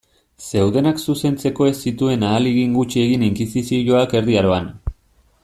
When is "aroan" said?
4.43-4.73